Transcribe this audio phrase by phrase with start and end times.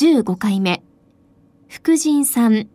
[0.00, 0.80] 15回目。
[1.66, 2.68] 副腎さん。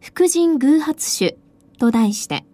[0.00, 1.36] 副腎偶発種
[1.78, 2.46] と題して。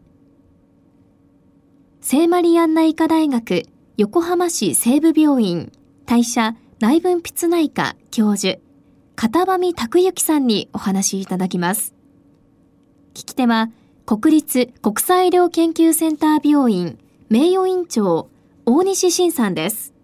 [2.01, 3.63] 聖マリアンナ医科大学
[3.97, 5.71] 横浜市西部病院
[6.05, 8.59] 代謝内分泌内科教授
[9.15, 11.95] 片上拓之さんにお話しいただきます。
[13.15, 13.71] 聞き手は
[14.05, 18.31] 国立国際医療研究センター病院名誉院長
[18.67, 19.95] 大西晋さんです。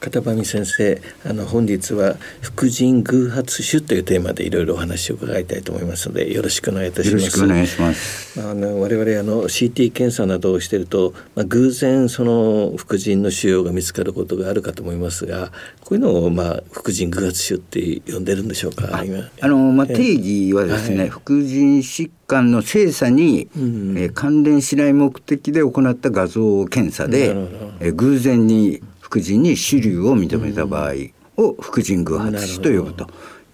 [0.00, 7.22] 片上先生あの本日は副腎偶発種というテーマでいろいろお話を伺いたいと思いますのでよろしくお願いいたします。
[7.22, 8.40] よろしくお願いします。
[8.40, 19.02] あの我々あの CT 検査などをしていると、まあ、偶然その副腎の腫瘍が見つかることがあるかと思いますがこういうのをまあ副腎偶発種って呼んでるんでしょうか？
[19.40, 27.34] あのまあ定義はですね、はい、副腎疾患の精査に、うん、えー、関連しない目的で行った画像検査で、
[27.80, 28.82] えー、偶然に
[29.14, 30.94] 副腎に主流を認めた場合
[31.36, 33.06] を副腎偶発種と呼ぶと。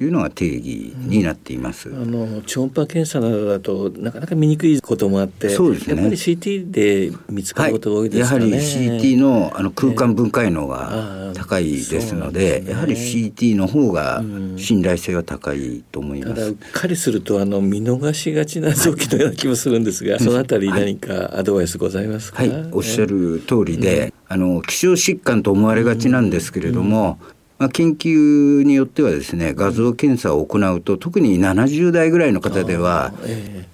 [0.02, 1.90] いうのが定義になっています。
[1.90, 5.96] あの超音波検査などだとなかなか見にくいこともあって、そうですね。
[5.96, 8.44] やっぱり CT で見つかることが多いですかね。
[8.44, 14.22] はい、やはり CT のあの空間分解能が高いですので、ね、やはり CT の方が
[14.56, 16.34] 信頼性は高いと思います。
[16.34, 22.42] ただうっかりするとあの見逃しがちな臓器のような気もするんですが、 そのあたり何かアドバイスございますか？
[22.42, 27.18] はい、おっしゃる通りで、あの希少疾患と思われがちなんですけれども、
[27.58, 33.12] まあ、研究によってはですね画像検査を行うと特に70代ぐらいの方では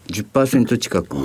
[0.08, 1.16] 10%近く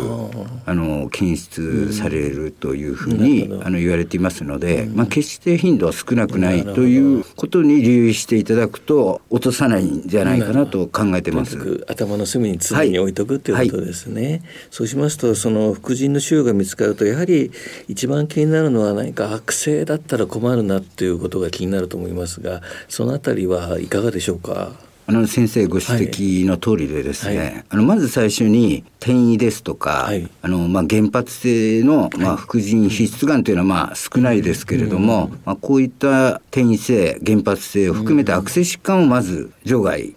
[0.65, 11.85] あの検出されるというふうにあの言われていますので、まあ、決して頻度は少なくないということに留意していただくと落とさないんじゃないかなと考えてます。
[11.87, 14.21] 頭の隅に常に置いとくということですね。
[14.21, 17.51] はいはい、そうしますとその副腎の腫瘍が見つかるとやはり
[17.87, 24.90] 一番気になるのは何か悪性だったら困るなということが気になると思いますががそのあたりはいかがでしょうか？
[25.07, 40.13] あの先生ご指摘の通りでですね、はい、あのまず最初に転移ですとか、はい、あのまあ、原発性の、まあ、副腎皮質がんというのはまあ少ないですけれども、まあ、こういった転移性原発性を含めた悪性疾患をまず除外え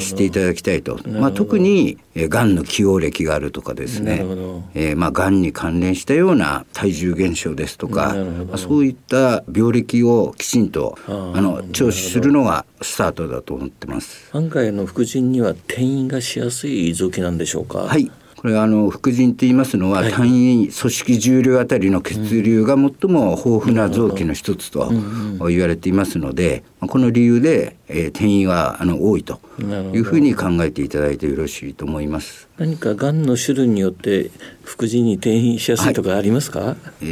[0.00, 4.24] していただきたいと、まあ、特に、えー、がんの起用歴があるとかですね、
[4.74, 8.14] えー、まあ、がんに関連したような体重減少ですとか、
[8.48, 14.30] まあ、そういった病歴をきちんとあの聴取するのがスタートだと思ってます。
[14.32, 17.78] 案外の副腎には転移がしやすい臓器なんでしょうか？
[17.78, 18.10] はい。
[18.36, 24.90] これあの副腎と言いますのは、単位組織重量あたりの血流が最も豊富な臓器の一つと
[25.48, 32.48] 言われていますので、この理由で、えー、転移はあの多いというふうに考えていただいてよろしいと思います。
[32.58, 34.30] 何かがんの種類によって
[34.62, 36.60] 副腎に転移しやすいとかありますか？
[36.60, 37.04] はい、え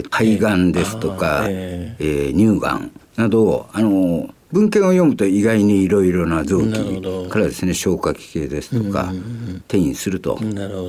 [0.00, 9.12] ー、肺がんですとか、えー、えー、乳がんなどあの文献を読むと意外にいろいろな臓器からですね消化器系ですとか
[9.68, 10.40] 転移すると。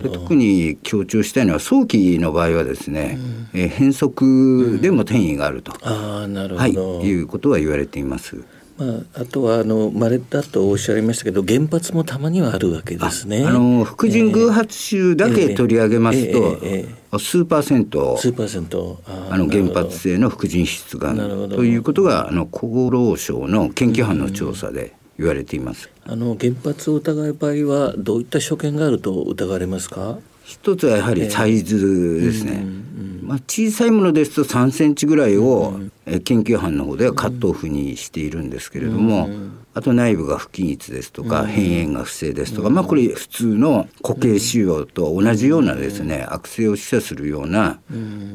[0.01, 3.19] 特に強調したいのは早期の場合はですね、
[3.53, 6.97] うん、え変則でも転移があると、あなるほど。
[6.97, 8.43] はい、いうことは言われています。
[8.77, 13.45] まあ、あとはあの稀だとおっしゃいましたけど原発もたまにはあるわけですね。
[13.45, 21.17] あの副腎偶発種だけ取り上げますと、えー、数パーセント数パーセントあの原発性の副腎質がん
[21.49, 25.89] ということがあの厚労省の研究班の調査で言われています。
[26.05, 30.17] あの原発を疑う場合はどういった所見があると疑われますか？
[30.43, 32.63] 一つはやはりサイズですね。
[32.63, 32.90] えー
[33.31, 39.29] まあ、小さいものですと3センチぐらいを、え研究班の方ではカットオフにしているんですけれども、
[39.73, 47.79] あと内部が不均一ですとか、変縁が不正ですとか、まあこれ普通の固形腫瘍と同じようなですね、悪性を示唆するような、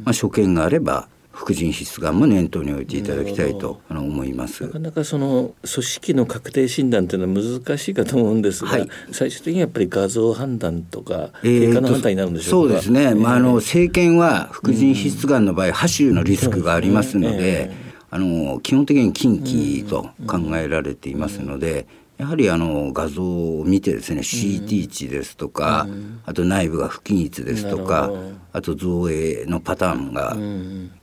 [0.05, 4.65] まあ、所見があれば副腎皮質がんも念頭に置いていただきたいと思います。
[4.65, 17.71] なかなかその組織の確定診断というのは難しいかと思うんですが、はい、最終的にやっぱり画像判断とか結果の判断になるんでしょうか、そうですね、まあ、あの政権は副腎皮質がんの場合播種のリスクがありますので、
[18.11, 21.87] あの基本的に近畿と考えられていますので、
[22.19, 25.87] やはりあの画像を見てですね CT 値ですとか、
[26.25, 28.11] あと内部が不均一ですとか
[28.53, 30.37] あと造影のパターンが、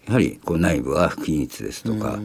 [0.08, 2.18] やはりこう内部が不均一ですとか、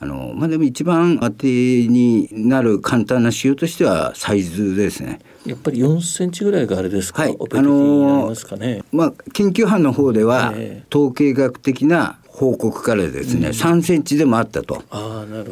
[0.00, 1.46] あのまあでも一番当て
[1.86, 5.20] になる簡単な仕様としてはサイズですね。
[5.44, 10.54] やっぱり4センチぐらいがあれですか、はい、あのー、まあ研究班の方では、
[10.90, 14.82] 統計学的な報告からですね、うん、3センチでもあったと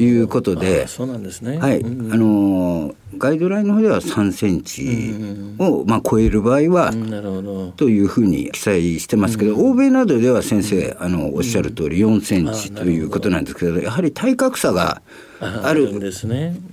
[0.01, 1.59] いうことで、そうなんですね。
[1.59, 5.15] はい、うん、あのガイドラインの方では3センチ
[5.61, 7.69] を、まあ、超える場合は、なるほど。
[7.77, 15.03] というふうに記載してますけど、欧米などでは先生あのおっしゃる通り4センチということなんですけど、やはり体格差が
[15.41, 15.89] ある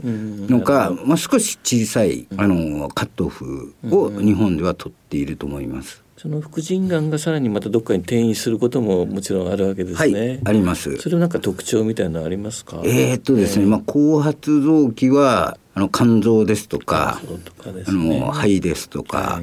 [0.01, 6.01] のか、まあ、少し小さいあのカットオフを日本では取っていると思います。
[6.21, 10.19] その副腎がんがさらにまたどっかに転移することももちろんあるわけですね。
[10.19, 10.97] はい、あります。
[10.97, 12.81] それはなんか特徴みたいなのありますか？
[12.83, 19.41] えー、っとですね、えー、まあ後発臓器はあの肝臓ですとか、とかね、あの肺ですとか、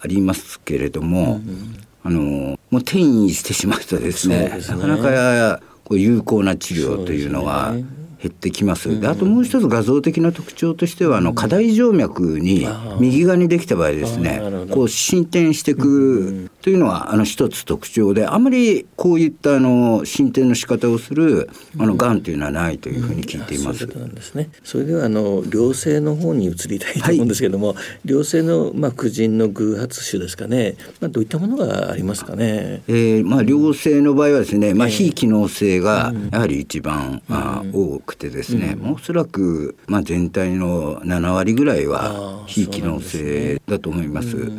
[0.00, 7.76] ありますけれども、うんうん、あのもう転移してしまうとですね、すねなかなかこう有効な治療というのは。
[8.20, 9.00] 減ってきます。
[9.00, 12.66] であともう一つ画像的な特徴としてはあの過大静脈に
[12.98, 23.84] 右側にできた場合ですねこう進展していくというのはあの一つ特徴であまりこういったあの進展の仕方をするあのがんというのはないというふうに聞いています。
[23.84, 24.50] うんうん、そうなんですね。
[24.64, 30.76] それではあの良性の方に移りたいと思うんですけれども、はい、良性のまあ婦人の偶発種ですかね。
[31.00, 32.82] まあどういったものがありますかね？
[32.88, 44.50] えー、まあ良性の場合はですね、まあ非機能性がやはり一番、まあ多くてですね、うん、おそらくまあ全体の7割ぐらいは非機能性だと思います。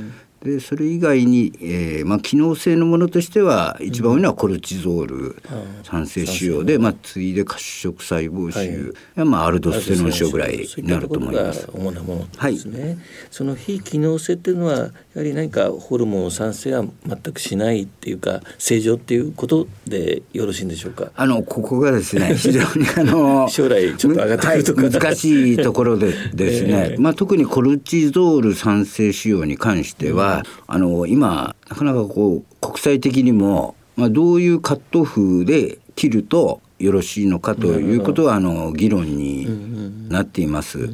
[0.43, 5.41] でそれ以外に、えーまあ、機能性のものとしては一番多いのはコルチゾール
[5.83, 11.69] 酸性腫瘍で、まあ、次いで褐色細胞腫はい、まあ、アルドステロン症ぐらいになると思います。
[11.73, 12.97] 主なものですね、はい、
[13.29, 21.11] その非機能性っていうのはやはり何かホルモン酸性は全くしないっていうか正常っていうことでよろしいんでしょうか？
[21.13, 40.89] あのここがですね 非常にあの 将来ちょっと上がってくるとか、はい、難しいところでですね、 えー、まあ、特にコルチゾール酸性腫瘍に関しては、あの今なかなかこう国際的にも、まあ、どういうカット風で切るとよろしいのかということはあの議論になっています。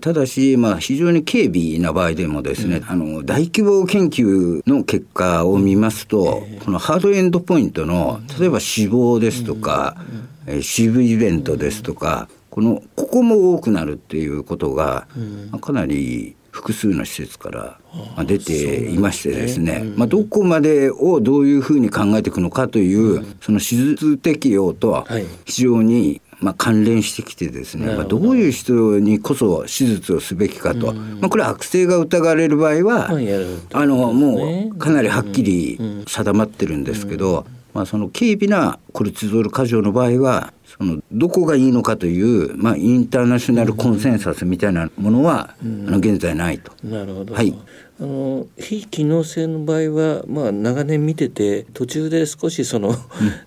[0.00, 9.96] ただし、まあ、非常に軽微な場合でもですね、あの大規模研究の結果を見ますと、このハードエンドポイントの例えば死亡ですとか、
[10.46, 15.08] え CV イベントですとかこのここも多くなるっていうことが、
[15.60, 17.78] かなり複数の施設から
[18.24, 19.92] 出ていましてですね、ね。
[19.96, 25.04] まあ、どこまでをどういうふうに考えていくのかという、うん、その手術適用とは
[25.44, 33.08] 非常にまあ、関連してきてですね、まあ、どういう人にこそ手術をすべきかと、まあ、これは悪性が疑われる場合は、
[33.72, 46.72] あのもうかなりはっきり定まってるんですけど、まあ、その軽微なコルチゾール過剰の場合はそのどこがいいのかという、まあ、インターナショナルコンセンサスみたいなものは、うん、あの現在ないと。
[46.84, 47.54] なるほど、はい。
[48.00, 52.96] あの非機能性の場合は、まあ、長年見てて途中で少しその、うん、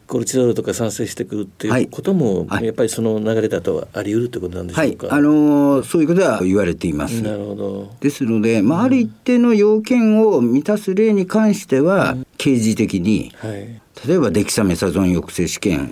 [0.07, 7.21] コルチゾールとか産生してくるっていうことも、はい、やっぱりその流れだとあり得るってことなんでしょうか、はい、あのそういうことは言われています。
[7.21, 7.95] なるほど。
[7.99, 15.89] ですので、まあ、ある一定の要件を満たす例に関しては、うん、刑事的に、はい例えばデキサメサゾン抑制試験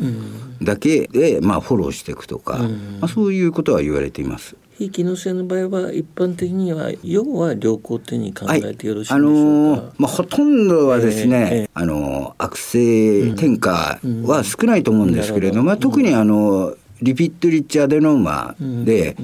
[0.61, 2.59] だけで、まあ、フォローしていくとか、
[2.99, 4.55] まあ、そういうことは言われています。
[4.77, 19.15] 非機能性の場合は一般的には要は良好ってに考えてよろしいでしょうか、はい、あのー、まあ、ほとんどはですね、えーえー、あのー、悪性転化は少ないと思うんですけれども、うん、まあ、特にあのリピットリッチアデノーマで、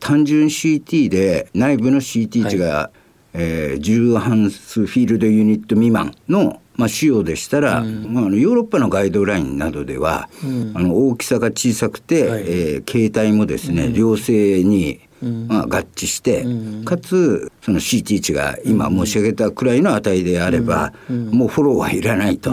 [0.00, 3.00] 単純 CT で内部の CT 値が、はい。
[3.32, 16.46] えー、重ハンスフィールドユニット未満のまあ、仕様でしたら、うん、まあ、ヨーロッパのガイドラインなどでは、うん、あの大きさが小さくて、はい、えー、形態もですね、良性に、まあ、合致して、
[16.86, 22.50] かつその CT 値が今申し上げたくらいの値であれば、もうフォローはいらないと、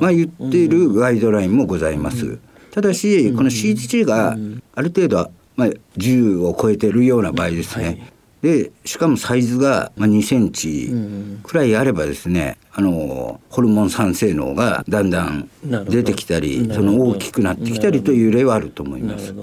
[0.00, 2.38] まあ、言っているガイドラインもございます。
[2.70, 4.36] ただしこの CT 値が
[4.76, 8.02] ある程度、まあ、10を超えてるような場合ですね、はい。
[8.42, 10.92] でしかもサイズが2センチ
[11.42, 15.48] くらいあればですね、あのホルモン酸性能がだんだん
[15.88, 19.34] 出てきたりその大きくなってきたりという例はあると思います。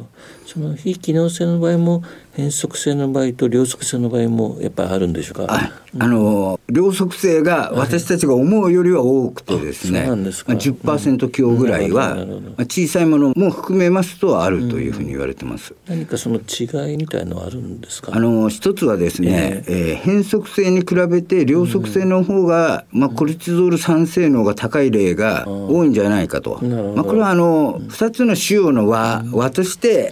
[0.45, 5.47] その非機能性の場合も変則性の場合と両側性の場合もやっぱりあるんでしょうか？
[5.49, 12.17] ああの両側性が私たちが思うよりは多くてですね、はい、まあ、10%強ぐらいは、
[12.59, 15.73] 小さいものも含めますとあるというふうに言われてます。
[15.87, 18.11] 何かその違いみたいのはあるんですか？
[18.13, 26.59] あの一つはですね、えー、えー、変則性に比べて両側性の方が、まあコルチゾール酸性能が高い例が多いんじゃないかと。
[26.61, 30.11] まあ、これはあの2つの腫瘍の和和として、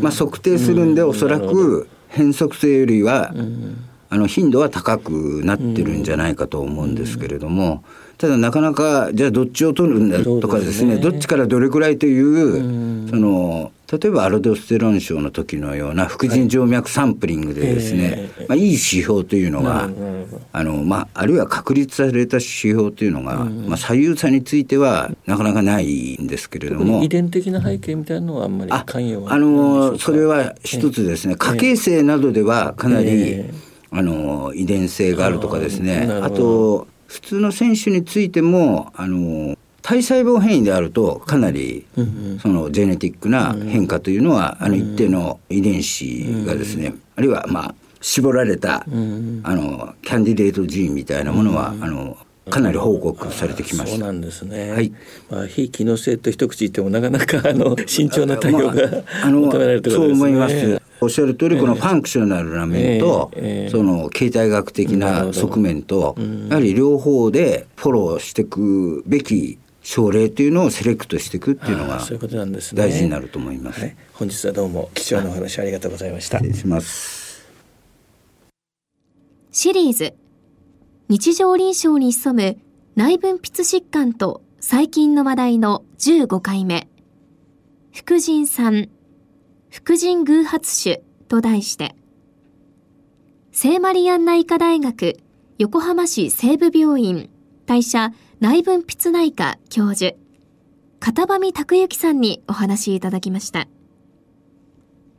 [0.00, 3.34] まあ、測定するんでおそらく変則性よりは
[4.10, 7.82] あの頻度は高くなってるんじゃないかと思うんですけれども。
[8.22, 18.46] ただなかなかじゃあどっちを取るんだとかですね、ね、どっちからどれくらいという、その例えばアルドステロン症の時のような副腎静脈サンプリングでですね、はい。
[18.46, 19.90] まあ、いい指標というのが
[20.52, 27.02] あの、まあ、あるいは確立された指標というのが、まあ、左右差についてはなかなかないんですけれども。
[27.02, 31.34] 遺伝的な背景みたいなのはあんまり関与はあのそれは一つですね。
[31.34, 33.50] 家系性などではかなり、
[33.90, 36.08] あの遺伝性があるとかですね。
[36.22, 41.84] あと普通の選手についてもあの体細胞変異であるとかなり
[42.40, 52.16] そのジェネティックな変化というのはあの一定の遺伝子がですねあるいはまあ絞られたあのキャンディデートジーンみたいなものはあの
[52.50, 53.98] かなり報告されてきました。
[53.98, 54.72] そうなんですね。
[54.72, 54.92] はい。
[55.30, 60.82] まあ非機能性と一口言ってもなかなかあの慎重な対応が、まあ、求められてる、ね、そう思います。
[61.00, 63.30] おっしゃる通りこのファンクショナルな面と、
[63.70, 66.16] その経済学的な側面と、
[66.48, 72.00] やはり両方でフォローしていくべき症例というのをセレクトしていくっていうのが
[72.74, 73.80] 大事になると思います。
[73.80, 76.38] はい、本日はどうも貴重なお話ありがとうございました。
[76.38, 77.48] 失礼します。
[79.50, 80.14] シリーズ
[81.14, 82.58] 日常臨床に潜む
[82.96, 86.88] 内分泌疾患と最近の話題の15回目。
[87.92, 88.88] 副腎酸
[89.68, 91.94] 副腎偶発種と題して
[93.50, 95.18] 聖マリアンナ医科大学
[95.58, 97.28] 横浜市西部病院
[97.66, 100.16] 代謝内分泌内科教授
[100.98, 103.68] 片上拓之さんにお話いただきました。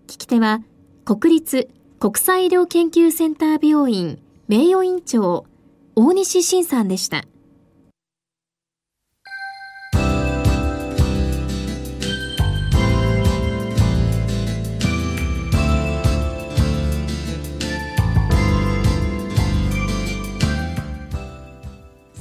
[0.07, 0.63] 聞き手は
[1.05, 1.69] 国立
[1.99, 5.45] 国際医療研究センター病院名誉院長
[5.95, 7.25] 大西晋さんでした。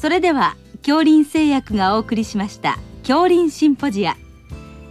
[0.03, 4.17] それでは恐林製薬がお送りしました恐林シンポジア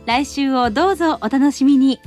[0.05, 2.00] 来週をどうぞお楽しみに